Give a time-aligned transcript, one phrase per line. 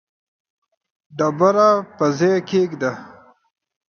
[1.17, 2.91] ډبره پر ځای کښېږده.